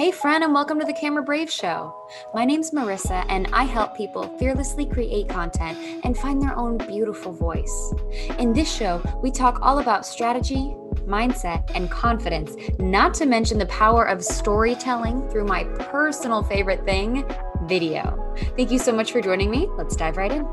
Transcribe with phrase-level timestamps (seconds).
[0.00, 1.94] Hey, friend, and welcome to the Camera Brave Show.
[2.32, 7.32] My name's Marissa, and I help people fearlessly create content and find their own beautiful
[7.32, 7.92] voice.
[8.38, 10.74] In this show, we talk all about strategy,
[11.04, 17.30] mindset, and confidence, not to mention the power of storytelling through my personal favorite thing
[17.64, 18.34] video.
[18.56, 19.68] Thank you so much for joining me.
[19.76, 20.48] Let's dive right in.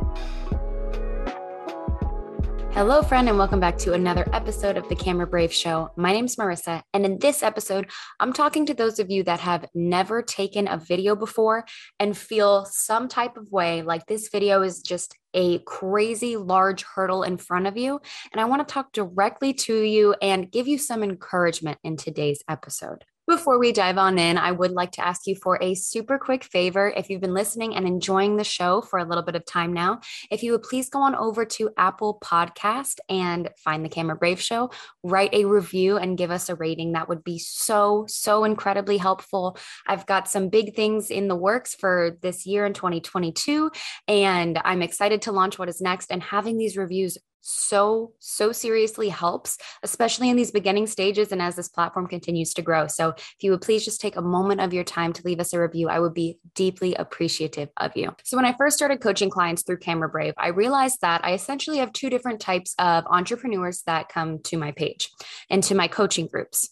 [2.77, 5.89] Hello, friend, and welcome back to another episode of the Camera Brave Show.
[5.95, 9.65] My name's Marissa, and in this episode, I'm talking to those of you that have
[9.73, 11.65] never taken a video before
[11.99, 17.23] and feel some type of way like this video is just a crazy large hurdle
[17.23, 17.99] in front of you.
[18.31, 22.43] And I want to talk directly to you and give you some encouragement in today's
[22.47, 23.05] episode.
[23.27, 26.45] Before we dive on in, I would like to ask you for a super quick
[26.45, 26.93] favor.
[26.95, 29.99] If you've been listening and enjoying the show for a little bit of time now,
[30.31, 34.39] if you would please go on over to Apple Podcast and find the Camera Brave
[34.39, 34.71] Show,
[35.03, 36.93] write a review and give us a rating.
[36.93, 39.57] That would be so, so incredibly helpful.
[39.85, 43.71] I've got some big things in the works for this year in 2022,
[44.07, 46.13] and I'm excited to launch what is next.
[46.13, 47.17] And having these reviews
[47.49, 52.61] so, so seriously helps, especially in these beginning stages and as this platform continues to
[52.61, 52.87] grow.
[52.87, 55.53] So, if you would please just take a moment of your time to leave us
[55.53, 58.13] a review, I would be deeply appreciative of you.
[58.25, 61.77] So, when I first started coaching clients through Camera Brave, I realized that I essentially
[61.77, 65.09] have two different types of entrepreneurs that come to my page
[65.49, 66.69] and to my coaching groups.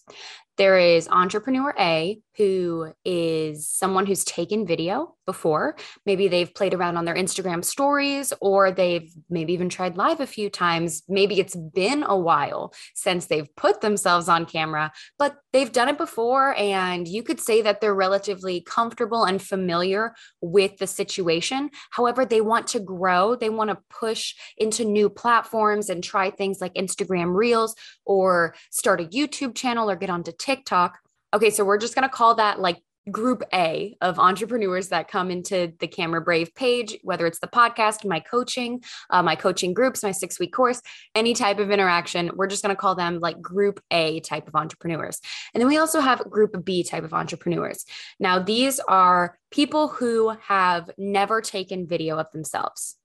[0.56, 5.74] There is entrepreneur A, who is someone who's taken video before.
[6.04, 10.26] Maybe they've played around on their Instagram stories, or they've maybe even tried live a
[10.26, 11.02] few times.
[11.08, 15.98] Maybe it's been a while since they've put themselves on camera, but they've done it
[15.98, 16.54] before.
[16.56, 21.70] And you could say that they're relatively comfortable and familiar with the situation.
[21.90, 26.60] However, they want to grow, they want to push into new platforms and try things
[26.60, 31.00] like Instagram Reels or start a YouTube channel or get onto TikTok.
[31.34, 32.80] Okay, so we're just going to call that like
[33.10, 38.04] group A of entrepreneurs that come into the Camera Brave page, whether it's the podcast,
[38.04, 40.80] my coaching, uh, my coaching groups, my six week course,
[41.14, 42.30] any type of interaction.
[42.34, 45.20] We're just going to call them like group A type of entrepreneurs.
[45.52, 47.84] And then we also have group B type of entrepreneurs.
[48.20, 52.96] Now, these are people who have never taken video of themselves.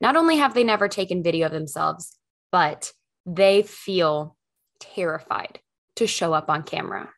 [0.00, 2.18] Not only have they never taken video of themselves,
[2.50, 2.92] but
[3.24, 4.36] they feel
[4.80, 5.60] terrified
[5.96, 7.10] to show up on camera.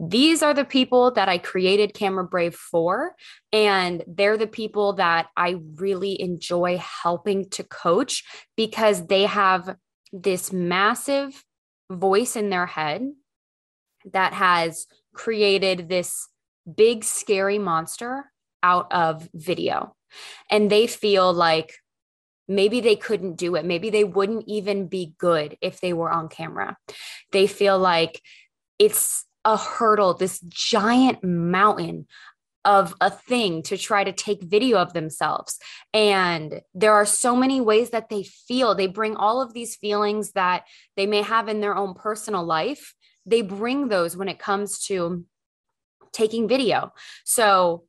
[0.00, 3.16] These are the people that I created Camera Brave for.
[3.52, 8.24] And they're the people that I really enjoy helping to coach
[8.56, 9.76] because they have
[10.12, 11.44] this massive
[11.90, 13.10] voice in their head
[14.12, 16.28] that has created this
[16.76, 18.30] big, scary monster
[18.62, 19.96] out of video.
[20.50, 21.74] And they feel like
[22.46, 23.64] maybe they couldn't do it.
[23.64, 26.76] Maybe they wouldn't even be good if they were on camera.
[27.32, 28.22] They feel like
[28.78, 32.06] it's a hurdle, this giant mountain
[32.64, 35.58] of a thing to try to take video of themselves.
[35.94, 38.74] And there are so many ways that they feel.
[38.74, 40.64] They bring all of these feelings that
[40.96, 42.94] they may have in their own personal life.
[43.24, 45.24] They bring those when it comes to
[46.12, 46.92] taking video.
[47.24, 47.84] So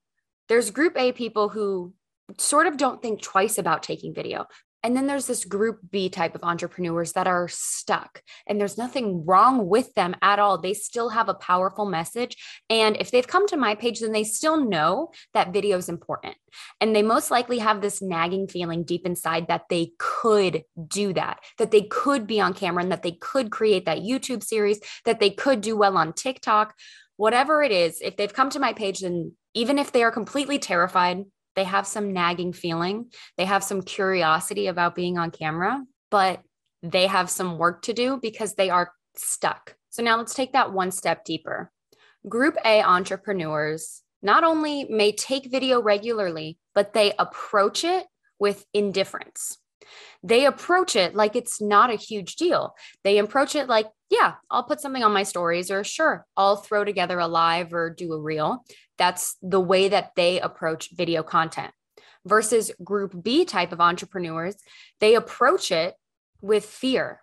[0.47, 1.93] there's group A people who
[2.37, 4.45] sort of don't think twice about taking video.
[4.81, 9.25] And then there's this group B type of entrepreneurs that are stuck, and there's nothing
[9.25, 10.57] wrong with them at all.
[10.57, 12.37] They still have a powerful message.
[12.69, 16.35] And if they've come to my page, then they still know that video is important.
[16.79, 21.39] And they most likely have this nagging feeling deep inside that they could do that,
[21.57, 25.19] that they could be on camera, and that they could create that YouTube series, that
[25.19, 26.73] they could do well on TikTok.
[27.17, 30.57] Whatever it is, if they've come to my page, then even if they are completely
[30.57, 31.25] terrified,
[31.59, 36.41] they have some nagging feeling, they have some curiosity about being on camera, but
[36.81, 39.75] they have some work to do because they are stuck.
[39.89, 41.69] So now let's take that one step deeper.
[42.29, 48.05] Group A entrepreneurs not only may take video regularly, but they approach it
[48.39, 49.57] with indifference.
[50.23, 52.73] They approach it like it's not a huge deal.
[53.03, 56.85] They approach it like, yeah, I'll put something on my stories, or sure, I'll throw
[56.85, 58.63] together a live or do a reel.
[58.99, 61.73] That's the way that they approach video content.
[62.25, 64.57] Versus group B type of entrepreneurs,
[64.99, 65.95] they approach it
[66.41, 67.21] with fear.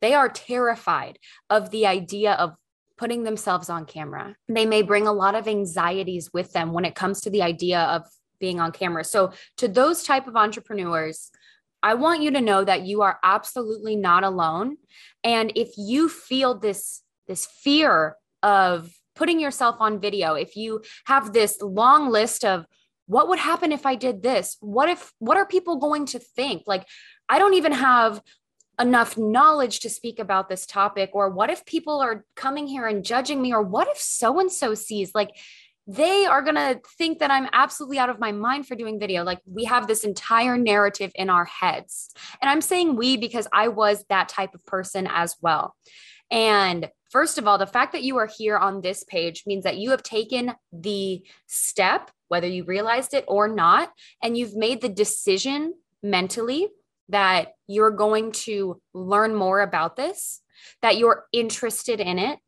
[0.00, 1.18] They are terrified
[1.50, 2.54] of the idea of
[2.96, 4.36] putting themselves on camera.
[4.48, 7.80] They may bring a lot of anxieties with them when it comes to the idea
[7.80, 8.02] of
[8.38, 9.04] being on camera.
[9.04, 11.30] So to those type of entrepreneurs,
[11.82, 14.76] I want you to know that you are absolutely not alone.
[15.24, 21.32] And if you feel this this fear of putting yourself on video, if you have
[21.32, 22.66] this long list of
[23.06, 24.56] what would happen if I did this?
[24.60, 26.62] What if what are people going to think?
[26.66, 26.86] Like
[27.28, 28.22] I don't even have
[28.80, 33.04] enough knowledge to speak about this topic or what if people are coming here and
[33.04, 35.30] judging me or what if so and so sees like
[35.86, 39.24] they are going to think that I'm absolutely out of my mind for doing video.
[39.24, 42.14] Like we have this entire narrative in our heads.
[42.40, 45.74] And I'm saying we because I was that type of person as well.
[46.30, 49.76] And first of all, the fact that you are here on this page means that
[49.76, 53.92] you have taken the step, whether you realized it or not,
[54.22, 56.68] and you've made the decision mentally
[57.10, 60.40] that you're going to learn more about this,
[60.80, 62.38] that you're interested in it.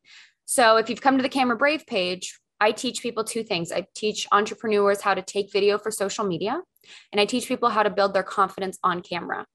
[0.45, 3.71] So if you've come to the Camera Brave page, I teach people two things.
[3.71, 6.61] I teach entrepreneurs how to take video for social media,
[7.11, 9.45] and I teach people how to build their confidence on camera.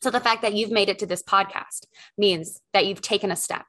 [0.00, 1.86] So the fact that you've made it to this podcast
[2.16, 3.64] means that you've taken a step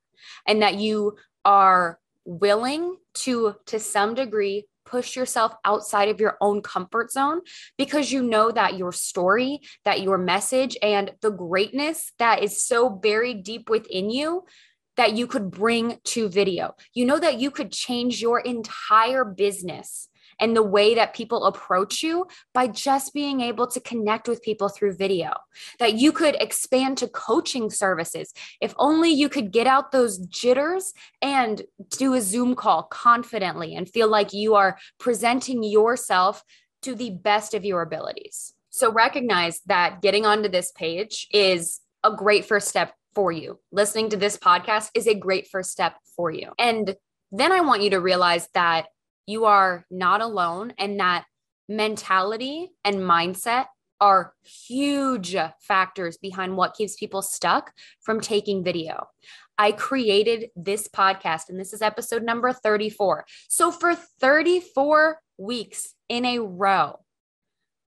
[0.48, 1.16] and that you
[1.46, 7.42] are willing to to some degree push yourself outside of your own comfort zone
[7.78, 12.90] because you know that your story, that your message and the greatness that is so
[12.90, 14.46] buried deep within you
[14.96, 16.74] that you could bring to video.
[16.94, 20.10] You know that you could change your entire business
[20.40, 24.70] and the way that people approach you by just being able to connect with people
[24.70, 25.32] through video.
[25.80, 28.34] That you could expand to coaching services.
[28.62, 33.90] If only you could get out those jitters and do a Zoom call confidently and
[33.90, 36.44] feel like you are presenting yourself
[36.84, 38.54] to the best of your abilities.
[38.70, 43.60] So recognize that getting onto this page is a great first step for you.
[43.72, 46.52] Listening to this podcast is a great first step for you.
[46.60, 46.96] And
[47.32, 48.86] then I want you to realize that
[49.28, 51.26] you are not alone and that
[51.70, 53.66] mentality and mindset
[54.00, 59.08] are huge factors behind what keeps people stuck from taking video.
[59.58, 63.26] I created this podcast, and this is episode number 34.
[63.50, 67.00] So, for 34 weeks in a row,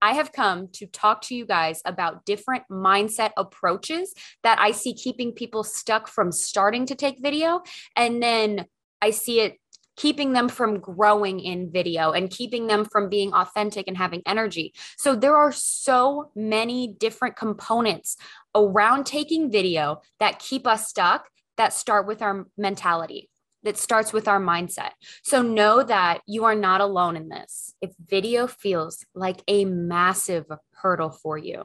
[0.01, 4.13] I have come to talk to you guys about different mindset approaches
[4.43, 7.61] that I see keeping people stuck from starting to take video.
[7.95, 8.65] And then
[9.01, 9.57] I see it
[9.95, 14.73] keeping them from growing in video and keeping them from being authentic and having energy.
[14.97, 18.17] So there are so many different components
[18.55, 23.29] around taking video that keep us stuck that start with our mentality
[23.63, 24.91] that starts with our mindset.
[25.23, 27.73] So know that you are not alone in this.
[27.81, 31.63] If video feels like a massive hurdle for you,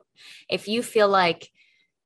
[0.49, 1.49] if you feel like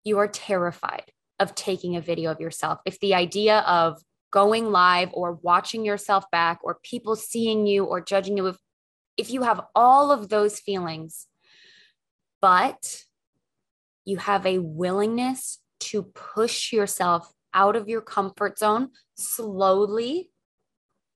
[0.04, 5.10] you are terrified of taking a video of yourself, if the idea of going live
[5.12, 8.56] or watching yourself back or people seeing you or judging you, if,
[9.16, 11.28] if you have all of those feelings,
[12.40, 13.04] but
[14.04, 20.30] you have a willingness to push yourself out of your comfort zone slowly,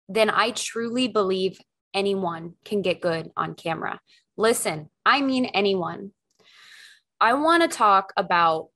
[0.08, 1.58] then I truly believe
[1.94, 4.00] anyone can get good on camera.
[4.36, 6.12] Listen, I mean anyone.
[7.20, 8.68] I want to talk about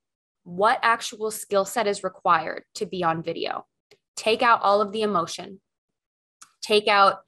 [0.44, 3.66] what actual skill set is required to be on video.
[4.16, 5.60] Take out all of the emotion,
[6.60, 7.20] take out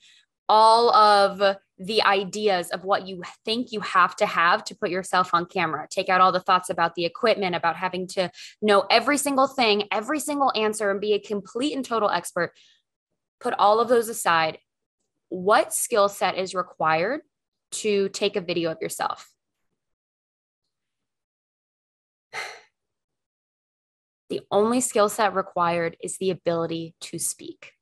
[0.49, 5.31] all of the ideas of what you think you have to have to put yourself
[5.32, 5.87] on camera.
[5.90, 8.31] Take out all the thoughts about the equipment, about having to
[8.61, 12.52] know every single thing, every single answer, and be a complete and total expert.
[13.40, 14.58] Put all of those aside.
[15.29, 17.23] What skill set is required
[17.73, 19.29] to take a video of yourself?
[24.32, 27.73] The only skill set required is the ability to speak.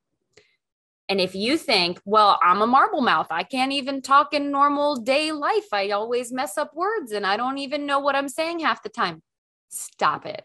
[1.09, 4.97] And if you think, well, I'm a marble mouth, I can't even talk in normal
[4.97, 5.69] day life.
[5.73, 8.89] I always mess up words and I don't even know what I'm saying half the
[8.89, 9.23] time.
[9.69, 10.43] Stop it.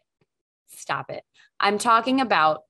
[0.67, 1.23] Stop it.
[1.59, 2.61] I'm talking about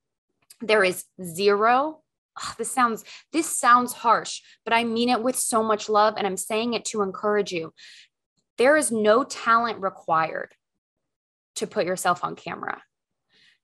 [0.62, 2.00] there is zero
[2.42, 3.02] Oh, this sounds
[3.32, 6.84] this sounds harsh but i mean it with so much love and i'm saying it
[6.84, 7.72] to encourage you
[8.58, 10.52] there is no talent required
[11.54, 12.82] to put yourself on camera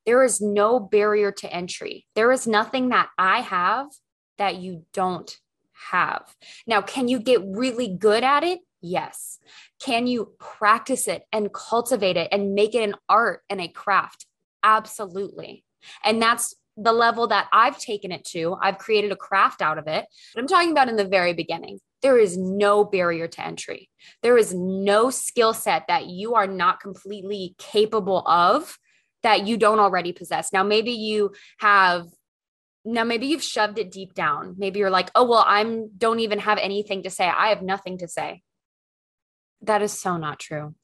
[0.07, 3.87] there is no barrier to entry there is nothing that i have
[4.39, 5.39] that you don't
[5.91, 6.35] have.
[6.67, 8.61] Now, can you get really good at it?
[8.81, 9.39] Yes.
[9.81, 14.27] Can you practice it and cultivate it and make it an art and a craft?
[14.63, 15.65] Absolutely.
[16.05, 18.57] And that's the level that I've taken it to.
[18.61, 20.07] I've created a craft out of it.
[20.35, 21.81] But I'm talking about in the very beginning.
[22.01, 23.89] There is no barrier to entry.
[24.23, 28.77] There is no skill set that you are not completely capable of
[29.23, 30.53] that you don't already possess.
[30.53, 32.07] Now, maybe you have
[32.85, 34.57] now maybe you've shoved it deep down.
[34.59, 37.27] Maybe you're like oh well i'm don't even have anything to say.
[37.29, 38.43] I have nothing to say.
[39.63, 40.75] That is so not true.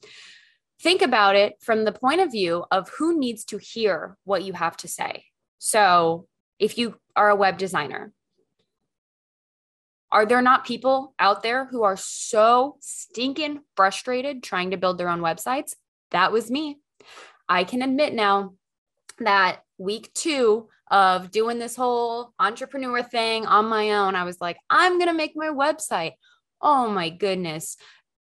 [0.80, 4.52] Think about it from the point of view of who needs to hear what you
[4.52, 5.24] have to say.
[5.58, 6.28] So
[6.60, 8.12] if you are a web designer
[10.10, 15.10] are there not people out there who are so stinking frustrated trying to build their
[15.10, 15.74] own websites?
[16.12, 16.78] That was me
[17.48, 18.54] I can admit now
[19.18, 24.56] that week two of doing this whole entrepreneur thing on my own, I was like,
[24.70, 26.12] I'm going to make my website.
[26.60, 27.76] Oh my goodness.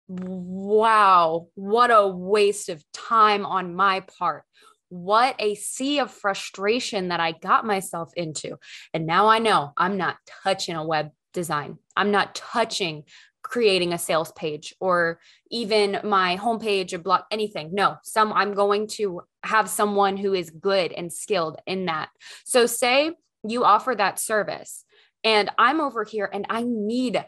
[0.07, 1.47] Wow.
[1.55, 4.43] What a waste of time on my part.
[4.89, 8.57] What a sea of frustration that I got myself into.
[8.93, 11.77] And now I know I'm not touching a web design.
[11.95, 13.03] I'm not touching
[13.51, 17.69] creating a sales page or even my homepage or blog anything.
[17.73, 22.09] No some i'm going to have someone who is good and skilled in that.
[22.45, 23.11] So say
[23.45, 24.85] you offer that service
[25.23, 27.23] and i'm over here and i need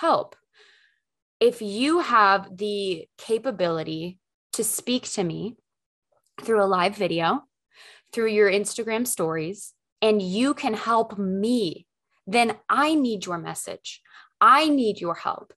[0.00, 0.34] help.
[1.40, 4.18] If you have the capability
[4.54, 5.56] to speak to me
[6.40, 7.42] through a live video
[8.12, 11.86] through your instagram stories and you can help me
[12.26, 14.00] then i need your message.
[14.40, 15.52] I need your help.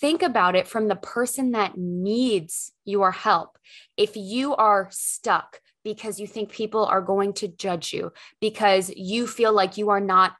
[0.00, 3.58] Think about it from the person that needs your help.
[3.96, 9.26] If you are stuck because you think people are going to judge you, because you
[9.26, 10.34] feel like you are not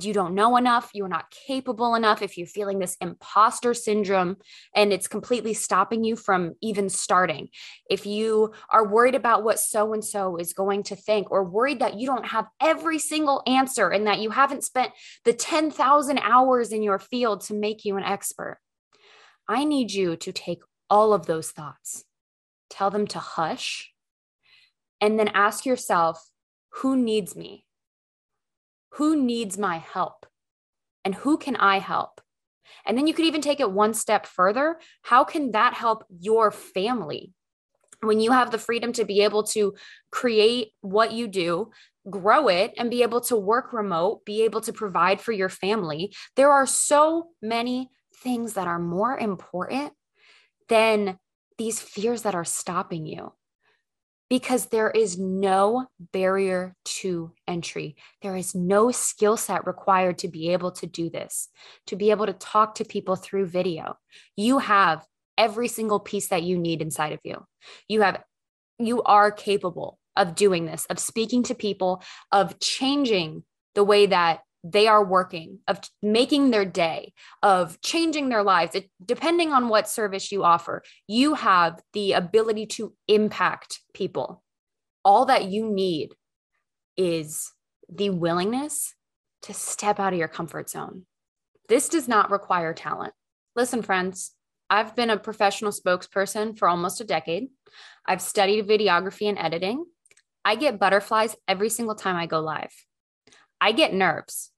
[0.00, 4.36] you don't know enough, you're not capable enough, if you're feeling this imposter syndrome
[4.74, 7.48] and it's completely stopping you from even starting,
[7.90, 11.80] if you are worried about what so and so is going to think, or worried
[11.80, 14.92] that you don't have every single answer and that you haven't spent
[15.26, 18.61] the 10,000 hours in your field to make you an expert,
[19.52, 22.04] I need you to take all of those thoughts,
[22.70, 23.92] tell them to hush,
[25.00, 26.30] and then ask yourself,
[26.80, 27.66] who needs me?
[28.92, 30.26] who needs my help
[31.04, 32.20] and who can I help?
[32.86, 34.78] And then you could even take it one step further.
[35.02, 37.32] How can that help your family?
[38.00, 39.74] When you have the freedom to be able to
[40.10, 41.70] create what you do,
[42.10, 46.12] grow it, and be able to work remote, be able to provide for your family,
[46.34, 47.90] there are so many
[48.22, 49.92] things that are more important
[50.68, 51.18] than
[51.58, 53.32] these fears that are stopping you
[54.32, 57.96] because there is no barrier to entry.
[58.22, 61.50] There is no skill set required to be able to do this,
[61.88, 63.98] to be able to talk to people through video.
[64.34, 65.04] You have
[65.36, 67.44] every single piece that you need inside of you.
[67.88, 68.22] You have
[68.78, 72.02] you are capable of doing this, of speaking to people,
[72.32, 78.42] of changing the way that they are working, of making their day, of changing their
[78.42, 78.74] lives.
[78.74, 84.42] It, depending on what service you offer, you have the ability to impact people.
[85.04, 86.14] All that you need
[86.96, 87.52] is
[87.88, 88.94] the willingness
[89.42, 91.06] to step out of your comfort zone.
[91.68, 93.14] This does not require talent.
[93.56, 94.32] Listen, friends,
[94.70, 97.48] I've been a professional spokesperson for almost a decade.
[98.06, 99.84] I've studied videography and editing.
[100.44, 102.72] I get butterflies every single time I go live.
[103.60, 104.51] I get nerves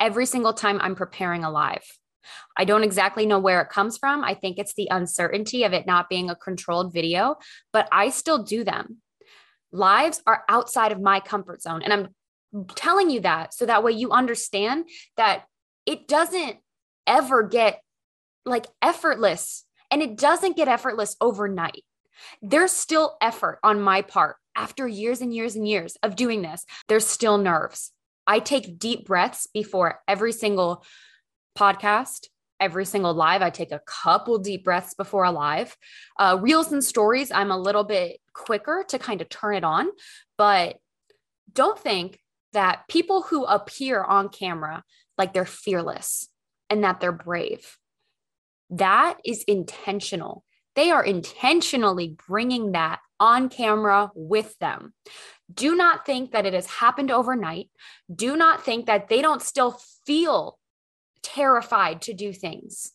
[0.00, 1.84] every single time I'm preparing a live.
[2.56, 4.24] I don't exactly know where it comes from.
[4.24, 7.36] I think it's the uncertainty of it not being a controlled video,
[7.72, 8.98] but I still do them.
[9.72, 11.82] Lives are outside of my comfort zone.
[11.82, 15.44] And I'm telling you that so that way you understand that
[15.86, 16.56] it doesn't
[17.06, 17.80] ever get
[18.44, 21.84] like effortless and it doesn't get effortless overnight.
[22.42, 26.64] There's still effort on my part after years and years and years of doing this.
[26.88, 27.92] There's still nerves.
[28.26, 30.84] I take deep breaths before every single
[31.58, 32.26] podcast,
[32.58, 33.42] every single live.
[33.42, 35.76] I take a couple deep breaths before a live.
[36.18, 39.88] Uh, reels and stories, I'm a little bit quicker to kind of turn it on,
[40.36, 40.76] but
[41.52, 42.20] don't think
[42.52, 44.84] that people who appear on camera
[45.16, 46.28] like they're fearless
[46.68, 47.76] and that they're brave.
[48.70, 50.44] That is intentional.
[50.76, 54.94] They are intentionally bringing that on camera with them.
[55.52, 57.70] Do not think that it has happened overnight.
[58.14, 60.58] Do not think that they don't still feel
[61.22, 62.92] terrified to do things.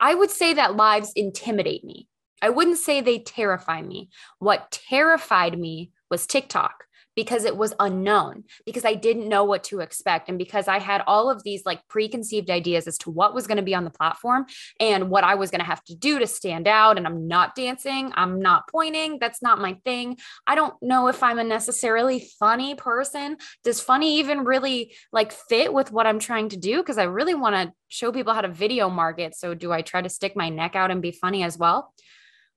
[0.00, 2.08] I would say that lives intimidate me.
[2.40, 4.10] I wouldn't say they terrify me.
[4.38, 6.84] What terrified me was TikTok
[7.18, 10.28] because it was unknown, because I didn't know what to expect.
[10.28, 13.56] And because I had all of these like preconceived ideas as to what was going
[13.56, 14.46] to be on the platform
[14.78, 16.96] and what I was going to have to do to stand out.
[16.96, 19.18] And I'm not dancing, I'm not pointing.
[19.18, 20.18] That's not my thing.
[20.46, 23.36] I don't know if I'm a necessarily funny person.
[23.64, 26.76] Does funny even really like fit with what I'm trying to do?
[26.76, 29.34] Because I really want to show people how to video market.
[29.34, 31.92] So do I try to stick my neck out and be funny as well?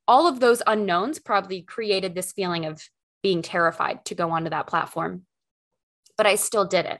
[0.07, 2.81] all of those unknowns probably created this feeling of
[3.23, 5.23] being terrified to go onto that platform.
[6.17, 6.99] But I still did it.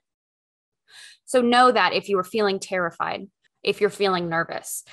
[1.25, 3.27] So know that if you are feeling terrified,
[3.63, 4.83] if you're feeling nervous,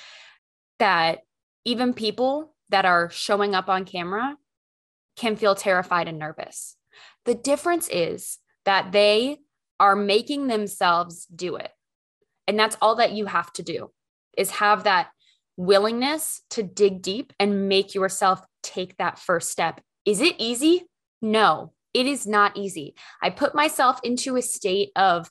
[0.79, 1.19] that
[1.65, 4.35] even people that are showing up on camera
[5.17, 6.75] can feel terrified and nervous.
[7.25, 9.39] The difference is that they
[9.79, 11.71] are making themselves do it.
[12.47, 13.91] And that's all that you have to do
[14.37, 15.09] is have that
[15.57, 20.88] willingness to dig deep and make yourself take that first step Is it easy?
[21.21, 22.95] No, it is not easy.
[23.21, 25.29] I put myself into a state of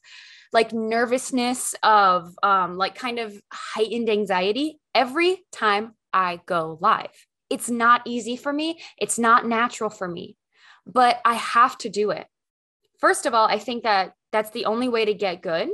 [0.52, 7.10] like nervousness, of um, like kind of heightened anxiety every time I go live.
[7.50, 8.80] It's not easy for me.
[8.98, 10.36] It's not natural for me,
[10.86, 12.26] but I have to do it.
[12.98, 15.68] First of all, I think that that's the only way to get good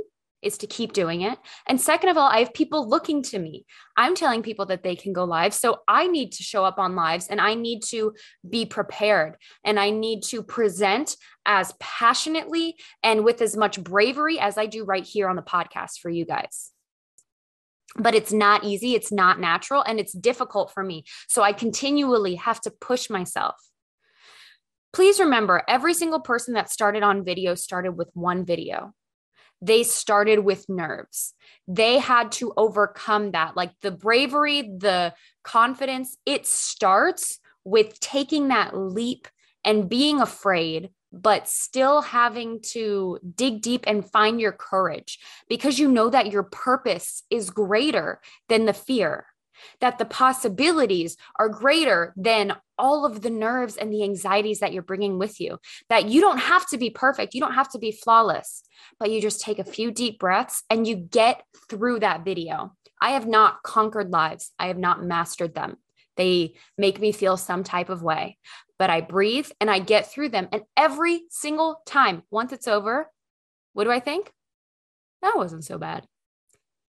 [0.45, 1.37] is to keep doing it.
[1.67, 3.65] And second of all, I have people looking to me.
[3.97, 5.53] I'm telling people that they can go live.
[5.53, 8.13] So I need to show up on lives and I need to
[8.47, 14.57] be prepared and I need to present as passionately and with as much bravery as
[14.57, 16.71] I do right here on the podcast for you guys.
[17.97, 21.05] But it's not easy, it's not natural, and it's difficult for me.
[21.27, 23.55] So I continually have to push myself.
[24.91, 28.93] Please remember every single person that started on video started with one video
[29.61, 31.33] they started with nerves.
[31.67, 33.55] They had to overcome that.
[33.55, 39.27] Like the bravery, the confidence, it starts with taking that leap
[39.63, 45.19] and being afraid, but still having to dig deep and find your courage
[45.49, 49.25] because you know that your purpose is greater than the fear
[49.81, 54.83] that the possibilities are greater than all of the nerves and the anxieties that you're
[54.83, 55.59] bringing with you.
[55.89, 58.63] That you don't have to be perfect, you don't have to be flawless,
[58.99, 62.75] but you just take a few deep breaths and you get through that video.
[63.01, 65.77] I have not conquered lives, I have not mastered them.
[66.17, 68.37] They make me feel some type of way,
[68.79, 70.47] but I breathe and I get through them.
[70.51, 73.09] And every single time, once it's over,
[73.73, 74.31] what do I think?
[75.21, 76.07] That wasn't so bad.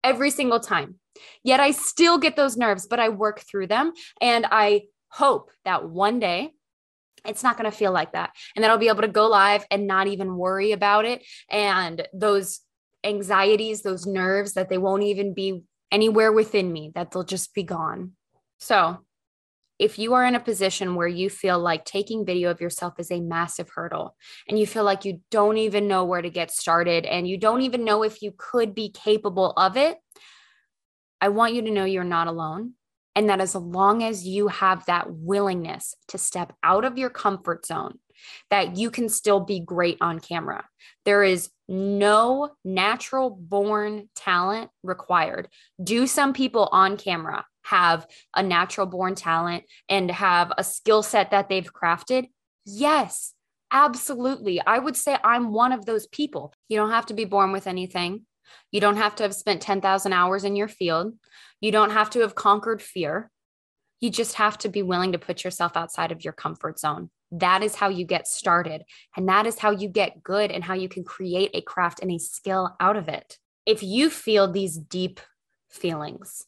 [0.06, 1.00] Every single time.
[1.42, 3.92] Yet I still get those nerves, but I work through them.
[4.20, 6.52] And I hope that one day
[7.24, 8.30] it's not going to feel like that.
[8.54, 11.24] And that I'll be able to go live and not even worry about it.
[11.50, 12.60] And those
[13.02, 17.64] anxieties, those nerves, that they won't even be anywhere within me, that they'll just be
[17.64, 18.12] gone.
[18.58, 18.98] So,
[19.78, 23.10] if you are in a position where you feel like taking video of yourself is
[23.10, 24.16] a massive hurdle
[24.48, 27.62] and you feel like you don't even know where to get started and you don't
[27.62, 29.98] even know if you could be capable of it,
[31.20, 32.72] I want you to know you're not alone.
[33.14, 37.64] And that as long as you have that willingness to step out of your comfort
[37.64, 37.98] zone,
[38.50, 40.66] that you can still be great on camera.
[41.04, 45.48] There is no natural born talent required.
[45.82, 51.30] Do some people on camera have a natural born talent and have a skill set
[51.30, 52.28] that they've crafted?
[52.64, 53.34] Yes,
[53.70, 54.60] absolutely.
[54.60, 56.52] I would say I'm one of those people.
[56.68, 58.26] You don't have to be born with anything.
[58.70, 61.14] You don't have to have spent 10,000 hours in your field.
[61.60, 63.30] You don't have to have conquered fear.
[64.00, 67.10] You just have to be willing to put yourself outside of your comfort zone.
[67.32, 68.82] That is how you get started.
[69.16, 72.10] And that is how you get good and how you can create a craft and
[72.10, 73.38] a skill out of it.
[73.64, 75.18] If you feel these deep
[75.70, 76.46] feelings,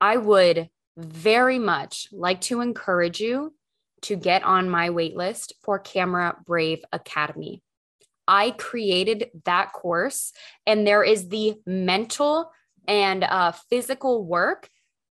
[0.00, 3.54] I would very much like to encourage you
[4.02, 7.62] to get on my waitlist for Camera Brave Academy.
[8.28, 10.32] I created that course,
[10.66, 12.50] and there is the mental
[12.88, 14.68] and uh, physical work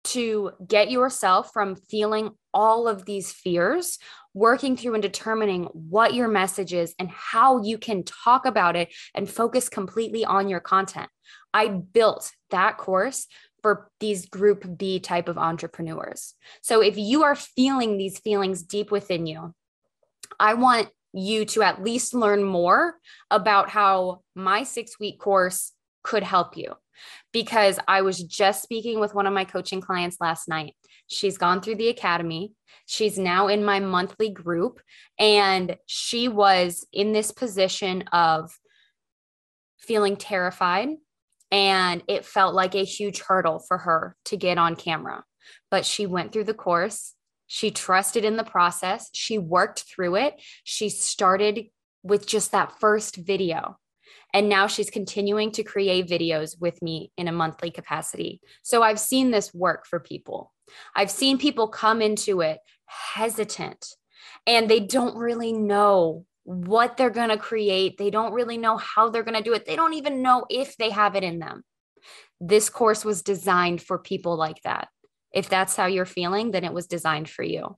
[0.06, 3.98] to get yourself from feeling all of these fears,
[4.34, 8.93] working through and determining what your message is and how you can talk about it
[9.15, 11.10] and focus completely on your content.
[11.54, 13.28] I built that course
[13.63, 16.36] for these group B type of entrepreneurs.
[16.62, 19.56] So if you are feeling these feelings deep within you,
[20.39, 22.95] I want you to at least learn more
[23.32, 25.71] about how my six week course
[26.04, 26.73] could help you.
[27.32, 30.76] Because I was just speaking with one of my coaching clients last night.
[31.08, 32.54] She's gone through the academy.
[32.86, 34.80] She's now in my monthly group.
[35.17, 38.52] And she was in this position of
[39.80, 40.89] feeling terrified.
[41.54, 45.24] And it felt like a huge hurdle for her to get on camera.
[45.70, 47.13] But she went through the course.
[47.46, 49.10] She trusted in the process.
[49.13, 50.42] She worked through it.
[50.63, 51.68] She started
[52.02, 53.78] with just that first video.
[54.34, 58.42] And now she's continuing to create videos with me in a monthly capacity.
[58.63, 60.52] So I've seen this work for people.
[60.96, 63.96] I've seen people come into it hesitant
[64.48, 67.97] and they don't really know what they're going to create.
[67.97, 69.65] They don't really know how they're going to do it.
[69.65, 71.63] They don't even know if they have it in them.
[72.39, 74.89] This course was designed for people like that.
[75.34, 77.77] If that's how you're feeling, then it was designed for you.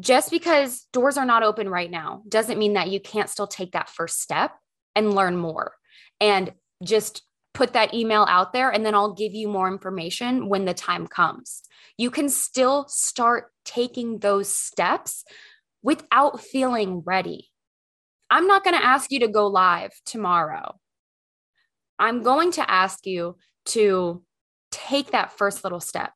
[0.00, 3.72] just because doors are not open right now doesn't mean that you can't still take
[3.72, 4.52] that first step
[4.96, 5.74] and learn more
[6.20, 7.22] and just
[7.54, 11.06] put that email out there and then I'll give you more information when the time
[11.06, 11.62] comes.
[11.98, 15.24] You can still start taking those steps
[15.82, 17.50] without feeling ready.
[18.30, 20.78] I'm not going to ask you to go live tomorrow.
[21.98, 24.22] I'm going to ask you to
[24.70, 26.12] take that first little step,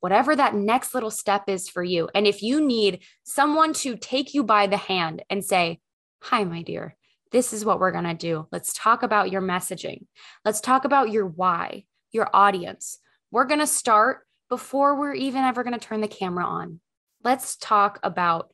[0.00, 2.08] whatever that next little step is for you.
[2.14, 5.80] And if you need someone to take you by the hand and say,
[6.24, 6.96] Hi, my dear,
[7.32, 8.46] this is what we're going to do.
[8.52, 10.06] Let's talk about your messaging.
[10.44, 12.98] Let's talk about your why, your audience.
[13.30, 16.80] We're going to start before we're even ever going to turn the camera on.
[17.24, 18.52] Let's talk about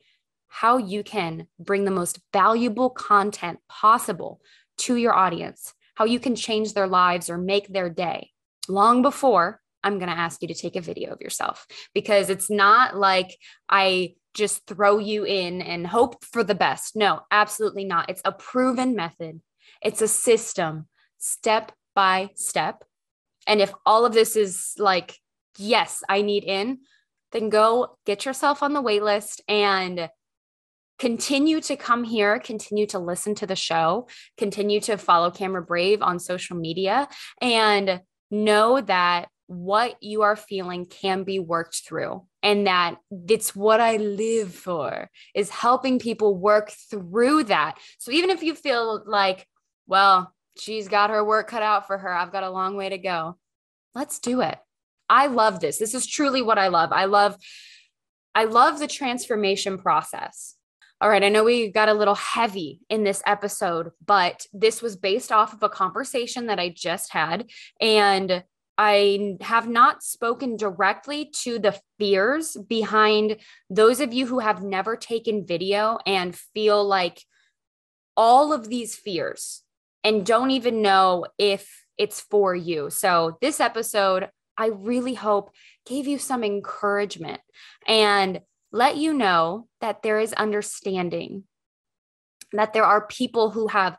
[0.49, 4.41] how you can bring the most valuable content possible
[4.79, 8.31] to your audience, how you can change their lives or make their day
[8.69, 12.51] long before I'm going to ask you to take a video of yourself because it's
[12.51, 13.37] not like
[13.69, 16.97] I just throw you in and hope for the best.
[16.97, 18.11] No, absolutely not.
[18.11, 19.41] It's a proven method,
[19.83, 22.85] it's a system, step by step.
[23.47, 25.17] And if all of this is like,
[25.57, 26.81] yes, I need in,
[27.33, 30.11] then go get yourself on the wait list and
[30.99, 36.03] continue to come here, continue to listen to the show, continue to follow Camera Brave
[36.03, 37.09] on social media,
[37.41, 38.01] and
[38.45, 42.97] know that what you are feeling can be worked through and that
[43.29, 47.79] it's what I live for is helping people work through that.
[47.99, 49.47] So even if you feel like,
[49.87, 52.99] well, she's got her work cut out for her, I've got a long way to
[52.99, 53.37] go.
[53.95, 54.59] Let's do it.
[55.09, 55.79] I love this.
[55.79, 56.93] This is truly what I love.
[56.93, 57.37] I love
[58.35, 60.57] I love the transformation process.
[60.99, 64.97] All right, I know we got a little heavy in this episode, but this was
[64.97, 68.43] based off of a conversation that I just had and
[68.79, 73.37] I have not spoken directly to the fears behind
[73.71, 77.23] those of you who have never taken video and feel like
[78.17, 79.63] all of these fears
[80.05, 82.91] and don't even know if it's for you.
[82.91, 84.29] So, this episode,
[84.59, 85.51] I really hope
[85.87, 87.41] gave you some encouragement
[87.87, 88.41] and
[88.73, 91.45] let you know that there is understanding,
[92.53, 93.97] that there are people who have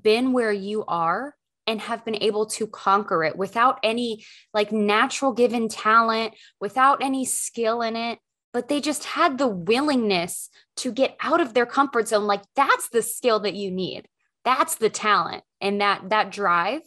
[0.00, 1.34] been where you are
[1.66, 7.24] and have been able to conquer it without any like natural given talent, without any
[7.24, 8.18] skill in it.
[8.54, 12.26] But they just had the willingness to get out of their comfort zone.
[12.26, 14.08] Like that's the skill that you need.
[14.44, 16.80] That's the talent and that that drive.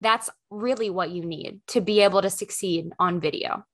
[0.00, 3.64] That's really what you need to be able to succeed on video.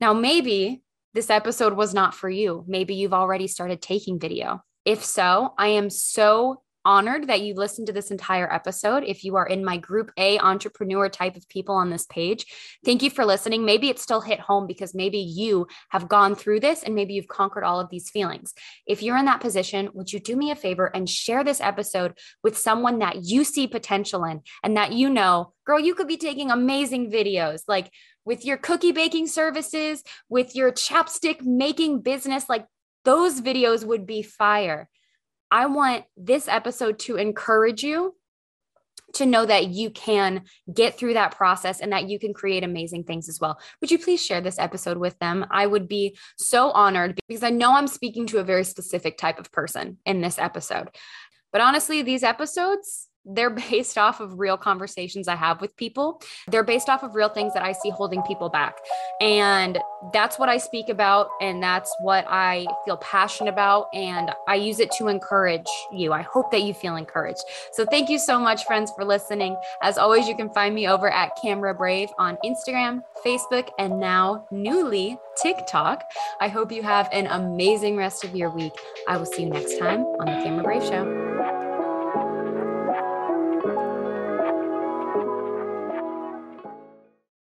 [0.00, 0.83] Now, maybe
[1.14, 2.64] this episode was not for you.
[2.66, 4.62] Maybe you've already started taking video.
[4.84, 9.04] If so, I am so honored that you listened to this entire episode.
[9.04, 12.44] If you are in my group A entrepreneur type of people on this page,
[12.84, 13.64] thank you for listening.
[13.64, 17.28] Maybe it still hit home because maybe you have gone through this and maybe you've
[17.28, 18.52] conquered all of these feelings.
[18.86, 22.18] If you're in that position, would you do me a favor and share this episode
[22.42, 26.18] with someone that you see potential in and that you know, girl, you could be
[26.18, 27.90] taking amazing videos like
[28.24, 32.66] with your cookie baking services, with your chapstick making business, like
[33.04, 34.88] those videos would be fire.
[35.50, 38.14] I want this episode to encourage you
[39.14, 43.04] to know that you can get through that process and that you can create amazing
[43.04, 43.58] things as well.
[43.80, 45.46] Would you please share this episode with them?
[45.50, 49.38] I would be so honored because I know I'm speaking to a very specific type
[49.38, 50.88] of person in this episode.
[51.52, 56.20] But honestly, these episodes, they're based off of real conversations I have with people.
[56.48, 58.76] They're based off of real things that I see holding people back.
[59.20, 59.78] And
[60.12, 61.28] that's what I speak about.
[61.40, 63.88] And that's what I feel passionate about.
[63.94, 66.12] And I use it to encourage you.
[66.12, 67.42] I hope that you feel encouraged.
[67.72, 69.56] So thank you so much, friends, for listening.
[69.82, 74.46] As always, you can find me over at Camera Brave on Instagram, Facebook, and now
[74.50, 76.04] newly TikTok.
[76.40, 78.72] I hope you have an amazing rest of your week.
[79.08, 81.23] I will see you next time on the Camera Brave Show.